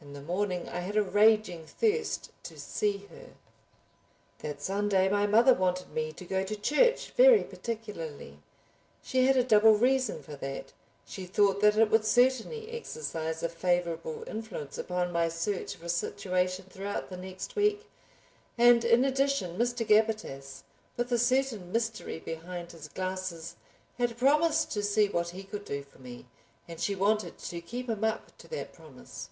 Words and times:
In 0.00 0.12
the 0.12 0.20
morning 0.20 0.68
I 0.68 0.80
had 0.80 0.98
a 0.98 1.02
raging 1.02 1.64
thirst 1.66 2.30
to 2.42 2.60
see 2.60 3.06
her. 3.08 3.30
That 4.40 4.60
Sunday 4.60 5.08
my 5.08 5.26
mother 5.26 5.54
wanted 5.54 5.88
me 5.92 6.12
to 6.12 6.26
go 6.26 6.44
to 6.44 6.54
church 6.56 7.12
very 7.12 7.42
particularly. 7.42 8.38
She 9.02 9.24
had 9.24 9.38
a 9.38 9.42
double 9.42 9.72
reason 9.72 10.22
for 10.22 10.36
that; 10.36 10.74
she 11.06 11.24
thought 11.24 11.62
that 11.62 11.78
it 11.78 11.90
would 11.90 12.04
certainly 12.04 12.70
exercise 12.72 13.42
a 13.42 13.48
favorable 13.48 14.24
influence 14.26 14.76
upon 14.76 15.10
my 15.10 15.28
search 15.30 15.76
for 15.76 15.86
a 15.86 15.88
situation 15.88 16.66
throughout 16.68 17.08
the 17.08 17.16
next 17.16 17.56
week, 17.56 17.88
and 18.58 18.84
in 18.84 19.06
addition 19.06 19.56
Mr. 19.56 19.88
Gabbitas, 19.88 20.64
with 20.98 21.10
a 21.12 21.18
certain 21.18 21.72
mystery 21.72 22.18
behind 22.20 22.72
his 22.72 22.88
glasses, 22.88 23.56
had 23.96 24.18
promised 24.18 24.70
to 24.72 24.82
see 24.82 25.08
what 25.08 25.30
he 25.30 25.44
could 25.44 25.64
do 25.64 25.82
for 25.82 25.98
me, 25.98 26.26
and 26.68 26.78
she 26.78 26.94
wanted 26.94 27.38
to 27.38 27.62
keep 27.62 27.88
him 27.88 28.04
up 28.04 28.36
to 28.36 28.46
that 28.48 28.74
promise. 28.74 29.30